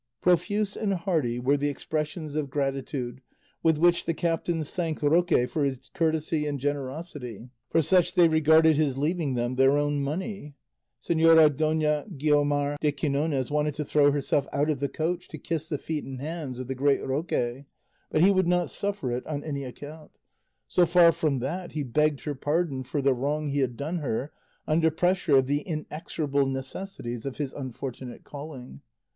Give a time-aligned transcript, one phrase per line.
[0.19, 3.21] Profuse and hearty were the expressions of gratitude
[3.61, 8.77] with which the captains thanked Roque for his courtesy and generosity; for such they regarded
[8.77, 10.55] his leaving them their own money.
[10.99, 15.69] Señora Dona Guiomar de Quinones wanted to throw herself out of the coach to kiss
[15.69, 17.65] the feet and hands of the great Roque,
[18.09, 20.17] but he would not suffer it on any account;
[20.67, 24.33] so far from that, he begged her pardon for the wrong he had done her
[24.65, 28.81] under pressure of the inexorable necessities of his unfortunate calling.